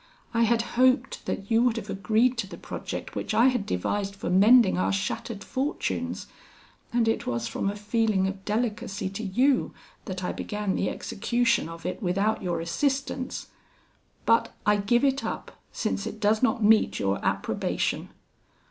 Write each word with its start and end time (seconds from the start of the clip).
I 0.33 0.45
had 0.45 0.63
hoped 0.81 1.27
that 1.27 1.51
you 1.51 1.61
would 1.61 1.77
have 1.77 1.87
agreed 1.87 2.35
to 2.39 2.47
the 2.47 2.57
project 2.57 3.13
which 3.15 3.35
I 3.35 3.49
had 3.49 3.67
devised 3.67 4.15
for 4.15 4.31
mending 4.31 4.75
our 4.75 4.91
shattered 4.91 5.43
fortunes, 5.43 6.25
and 6.91 7.07
it 7.07 7.27
was 7.27 7.47
from 7.47 7.69
a 7.69 7.75
feeling 7.75 8.25
of 8.27 8.43
delicacy 8.43 9.09
to 9.09 9.23
you 9.23 9.75
that 10.05 10.23
I 10.23 10.31
began 10.31 10.73
the 10.75 10.89
execution 10.89 11.69
of 11.69 11.85
it 11.85 12.01
without 12.01 12.41
your 12.41 12.61
assistance; 12.61 13.49
but 14.25 14.51
I 14.65 14.77
give 14.77 15.03
it 15.03 15.23
up 15.23 15.55
since 15.71 16.07
it 16.07 16.19
does 16.19 16.41
not 16.41 16.63
meet 16.63 16.97
your 16.97 17.23
approbation.' 17.23 18.09